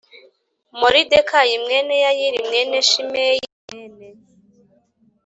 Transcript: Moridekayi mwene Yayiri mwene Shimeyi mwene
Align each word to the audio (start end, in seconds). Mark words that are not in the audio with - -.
Moridekayi 0.79 1.55
mwene 1.63 1.95
Yayiri 2.05 2.39
mwene 2.47 2.77
Shimeyi 2.89 3.41
mwene 3.73 4.05